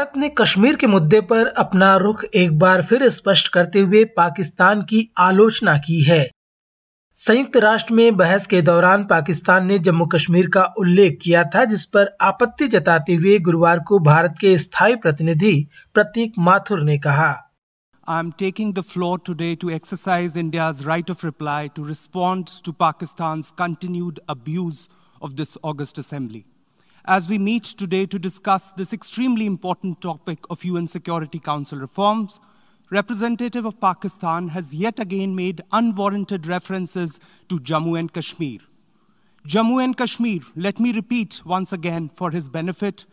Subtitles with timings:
[0.00, 4.82] भारत ने कश्मीर के मुद्दे पर अपना रुख एक बार फिर स्पष्ट करते हुए पाकिस्तान
[4.82, 6.20] की आलोचना की है
[7.14, 11.84] संयुक्त राष्ट्र में बहस के दौरान पाकिस्तान ने जम्मू कश्मीर का उल्लेख किया था, जिस
[11.84, 15.52] पर आपत्ति जताते हुए गुरुवार को भारत के स्थायी प्रतिनिधि
[15.94, 17.30] प्रतीक माथुर ने कहा
[18.08, 22.74] I am taking the floor today to exercise India's right of reply to respond to
[22.84, 24.88] Pakistan's continued abuse
[25.22, 26.49] of this August Assembly.
[27.06, 32.40] As we meet today to discuss this extremely important topic of UN Security Council reforms,
[32.90, 37.18] representative of Pakistan has yet again made unwarranted references
[37.48, 38.58] to Jammu and Kashmir.
[39.48, 43.06] Jammu and Kashmir, let me repeat once again for his benefit,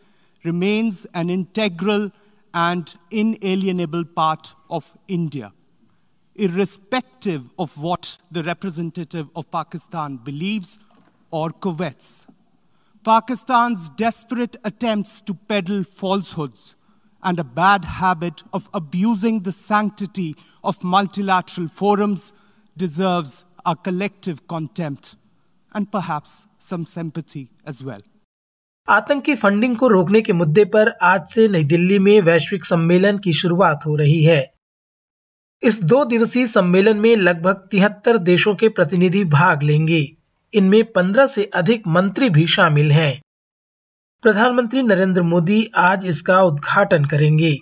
[0.44, 2.10] remains an integral
[2.52, 5.54] and inalienable part of India,
[6.34, 10.78] irrespective of what the representative of Pakistan believes
[11.30, 12.26] or covets.
[13.08, 16.74] Pakistan's desperate attempts to peddle falsehoods
[17.22, 22.34] and a bad habit of abusing the sanctity of multilateral forums
[22.76, 25.16] deserves our collective contempt
[25.72, 28.02] and perhaps some sympathy as well.
[28.88, 33.32] आतंकी funding को रोकने के मुद्दे पर आज से नई दिल्ली में वैश्विक सम्मेलन की
[33.32, 34.40] शुरुआत हो रही है
[35.62, 40.17] इस दो दिवसीय सम्मेलन में लगभग तिहत्तर देशों के प्रतिनिधि भाग लेंगे
[40.54, 43.20] इनमें पंद्रह से अधिक मंत्री भी शामिल हैं।
[44.24, 47.56] प्रधानमंत्री नरेंद्र मोदी आज इसका उद्घाटन करेंगे।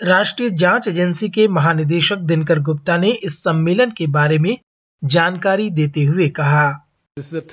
[0.00, 4.56] राष्ट्रीय जाँच एजेंसी के महानिदेशक दिनकर गुप्ता ने इस सम्मेलन के बारे में
[5.02, 6.70] जानकारी देते हुए कहा।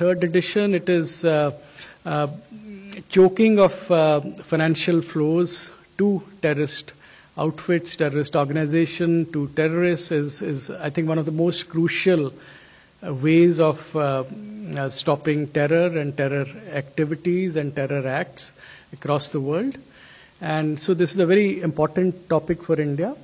[0.01, 1.15] Third edition it is
[3.11, 3.93] choking of
[4.49, 5.57] financial flows
[5.97, 6.93] to terrorist
[7.37, 12.29] outfit terrorist organisation to terrorist is is I think one of the most crucial
[13.13, 14.23] ways of uh,
[14.77, 18.51] uh, stopping terror and terror activities and terror acts
[18.93, 19.77] across the world.
[20.41, 23.15] And so this is a very important topic for India.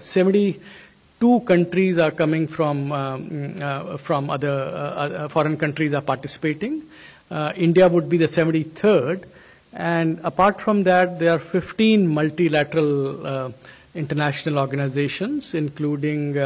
[0.00, 6.82] 72 countries are coming from um, uh, from other uh, foreign countries are participating.
[7.30, 9.24] Uh, India would be the 73rd,
[9.72, 13.52] and apart from that, there are 15 multilateral
[13.94, 16.36] international organizations, including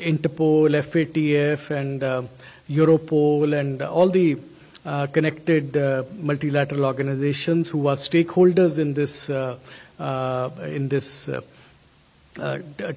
[0.00, 2.22] Interpol, FATF, and uh,
[2.68, 4.36] Europol, and all the
[4.84, 9.58] uh, connected uh, multilateral organizations who are stakeholders in this uh,
[9.98, 11.40] uh, in this uh,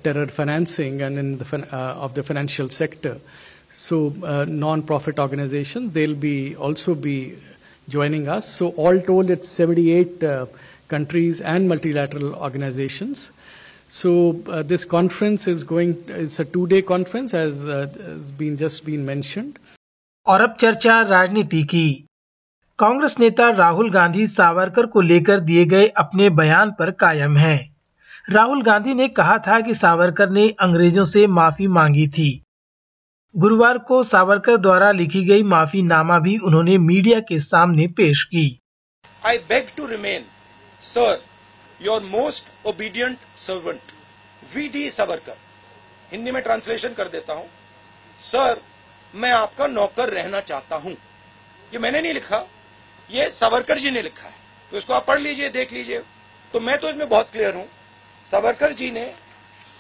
[0.04, 3.18] terror financing and in the fin- of the financial sector.
[3.76, 4.10] So
[4.48, 7.40] non-profit organizations they'll be also be
[7.88, 8.58] joining us.
[8.58, 10.22] So all told, it's 78
[10.90, 13.32] countries and multilateral organizations.
[13.90, 18.86] So uh, this conference is going, it's a two-day conference as uh, has been just
[18.86, 19.60] been mentioned.
[20.28, 21.88] और अब चर्चा राजनीति की
[22.80, 27.76] कांग्रेस नेता राहुल गांधी सावरकर को लेकर दिए गए अपने बयान पर कायम हैं।
[28.30, 32.30] राहुल गांधी ने कहा था कि सावरकर ने अंग्रेज़ों से माफ़ी मांगी थी
[33.36, 38.48] गुरुवार को सावरकर द्वारा लिखी गई माफ़ी नामा भी उन्होंने मीडिया के सामने पेश की
[39.26, 40.26] I beg to remain
[40.84, 41.20] sir
[41.82, 43.92] your most obedient servant
[44.54, 45.38] V D Savarkar
[46.12, 47.50] Hindi में ट्रांसलेशन कर देता हूँ।
[48.20, 48.62] सर
[49.14, 50.92] मैं आपका नौकर रहना चाहता हूँ।
[51.74, 52.46] ये मैंने नहीं लिखा।
[53.10, 54.34] ये सावरकर जी ने लिखा है।
[54.72, 56.00] तो इसको आप पढ़ लीजिए, देख लीजिए।
[56.54, 57.68] तो मैं तो इसमें बहुत क्लियर हूँ।
[58.26, 59.06] सावरकर जी ने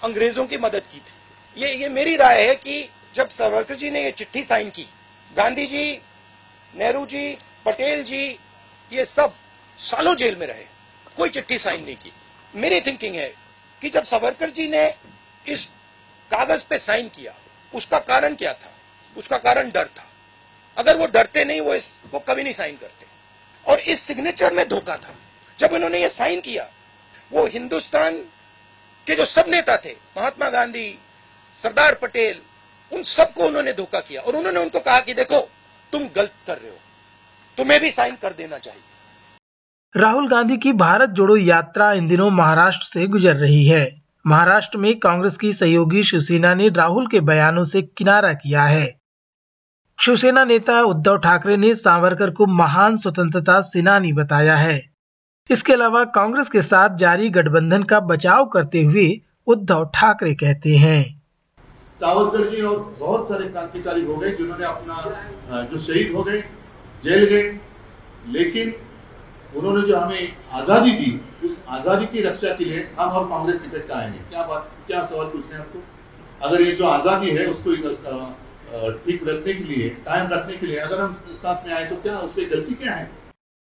[0.04, 4.04] अंग्रेज़ों की मदद की थी। ये ये मेरी राय है कि जब सावरकर जी ने
[4.04, 4.88] ये चिट्ठी साइन की,
[5.32, 6.02] गांधी जी,
[6.74, 8.28] नेहरू जी, पटेल जी,
[8.90, 9.34] ये सब
[9.80, 10.66] सालों जेल में रहे।
[11.20, 12.14] कोई चिट्ठी साइन नहीं की।
[12.56, 13.36] मेरी थिंकिंग है
[13.82, 14.96] कि जब सावरकर जी ने
[15.48, 15.66] इस
[16.32, 17.36] कागज़ पे साइन किया,
[17.76, 18.74] उसका कारण क्या था?
[19.18, 20.10] उसका कारण डर था।
[20.78, 23.06] अगर वो डरते नहीं, वो इसको कभी नहीं साइन करते।
[23.72, 25.16] और इस सिग्नेचर में धोखा था।
[25.60, 26.72] जब उन्होंने ये साइन किया,
[27.32, 28.18] वो हिंदुस्तान
[29.08, 31.00] के जो सब नेता थे, महात्मा गांधी,
[31.64, 32.42] सरदार पटेल,
[32.94, 35.52] उन सबको उन्होंने धोखा किया। और उन्होंने उनको कहा कि देखो,
[35.92, 36.78] तुम गलत कर रहे हो।
[37.58, 38.82] तुम्हें भी साइन कर देना चाहिए।
[39.96, 45.00] राहुल गांधी की भारत जोड़ो यात्रा इन दिनों महाराष्ट्र से गुजर रही है। महाराष्ट्र में
[45.00, 49.00] कांग्रेस की सहयोगी शिवसेना ने राहुल के बयानों से किनारा किया है।
[50.00, 54.82] शिवसेना नेता उद्धव ठाकरे ने सावरकर को महान स्वतंत्रता सेनानी बताया है।
[55.50, 59.10] इसके अलावा कांग्रेस के साथ जारी गठबंधन का बचाव करते हुए
[59.48, 61.24] उद्धव ठाकरे कहते हैं।
[62.00, 66.44] सावरकर जी और बहुत सारे क्रांतिकारी हो गए जिन्होंने अपना, जो शहीद हो गए,
[67.04, 67.60] जेल गए,
[68.28, 68.74] लेकिन
[69.56, 73.88] उन्होंने जो हमें आज़ादी दी उस आज़ादी की रक्षा के लिए हम और कांग्रेस टिकट
[73.88, 75.80] का आएँगे। क्या बात क्या सवाल पूछ रहे हैं आपको?
[76.42, 77.76] अगर ये जो आज़ादी है उसको
[78.98, 82.18] ठीक रखने के लिए कायम रखने के लिए अगर हम साथ में आए तो क्या
[82.18, 83.10] उस पर गलती क्या है?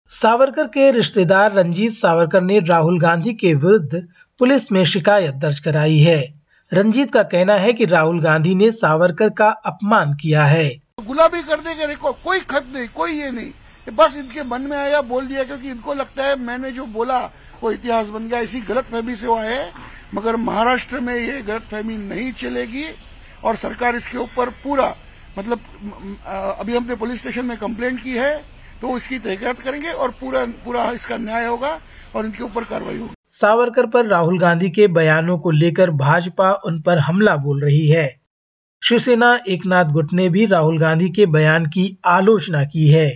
[0.10, 4.02] सावरकर के रिश्तेदार रंजीत सावरकर ने राहुल गांधी के विरुद्ध
[4.40, 6.22] पुलिस में शिकायत दर्ज कराई है।
[6.72, 11.76] रंजीत का कहना है कि राहुल गांधी ने सावरकर का अपमान किया है। गुलाबी करने
[11.76, 13.52] देंगे को, कोई खत नहीं कोई ये नहीं।
[13.88, 17.20] बस इनके मन में आया, बोल दिया, क्योंकि इनको लगता है मैंने जो बोला,
[17.64, 19.72] वो इतिहास बन गया, इसी गलत फहमी से हुआ है।
[20.14, 22.86] मगर महाराष्ट्र में ये गलत फहमी नहीं चलेगी,
[23.44, 24.96] और सरकार इसके ऊपर पूरा
[25.38, 25.60] मतलब
[26.60, 28.36] अभी हमने पुलिस स्टेशन में कंप्लेंट की है
[28.82, 31.70] तो इसकी तहकीकत करेंगे और पूरा पूरा इसका न्याय होगा
[32.16, 36.82] और इनके ऊपर कार्रवाई होगी। सावरकर पर राहुल गांधी के बयानों को लेकर भाजपा उन
[36.82, 38.08] पर हमला बोल रही है।
[38.82, 43.08] शिवसेना एकनाथ गुट ने भी राहुल गांधी के बयान की आलोचना की है।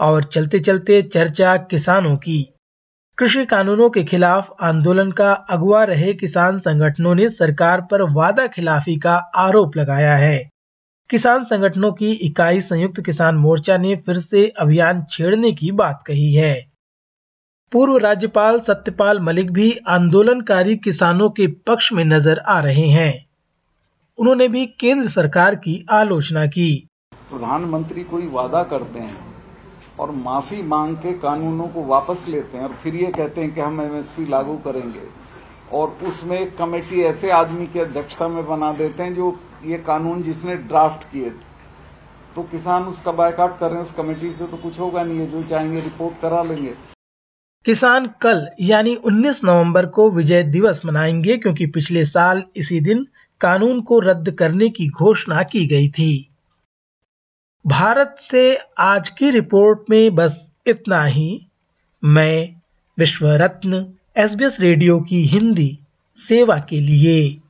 [0.00, 2.54] और चलते चलते चर्चा किसानों की।
[3.18, 8.96] कृषि कानूनों के खिलाफ आंदोलन का अगुवा रहे किसान संगठनों ने सरकार पर वादा खिलाफी
[8.96, 10.50] का आरोप लगाया है।
[11.10, 16.32] किसान संगठनों की इकाई संयुक्त किसान मोर्चा ने फिर से अभियान छेड़ने की बात कही
[16.34, 16.66] है।
[17.72, 23.26] पूर्व राज्यपाल सत्यपाल मलिक भी आंदोलनकारी किसानों के पक्ष में नज़र आ रहे हैं।
[24.18, 29.33] उन्होंने भी केंद्र सरकार की आलोचना की। प्रधानमंत्री कोई वादा करते हैं?
[30.00, 33.60] और माफ़ी मांग के कानूनों को वापस लेते हैं और फिर ये कहते हैं कि
[33.60, 35.24] हम एमएसपी लागू करेंगे।
[35.72, 40.22] और उसमें एक कमेटी ऐसे आदमी की अध्यक्षता में बना देते हैं जो ये कानून
[40.22, 41.54] जिसने ड्राफ्ट किए थे।
[42.34, 45.30] तो किसान उसका बायकाट कर रहे हैं, उस कमेटी से तो कुछ होगा नहीं है
[45.30, 46.74] जो चाहेंगे रिपोर्ट करा लेंगे।
[47.64, 53.06] किसान कल, यानी 19 नवंबर को विजय दिवस मनाएँगे, क्योंकि पिछले साल इसी दिन
[53.40, 56.33] कानून को रद्द करने की घोषणा की गई थी।
[57.66, 61.46] भारत से आज की रिपोर्ट में बस इतना ही।
[62.04, 62.56] मैं
[62.98, 65.78] विश्व रत्न एसबीएस रेडियो की हिंदी
[66.16, 67.40] सेवा के लिए